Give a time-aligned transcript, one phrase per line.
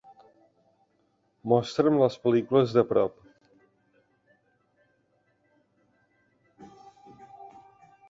[1.53, 3.21] Mostra"m les pel·lícules de prop.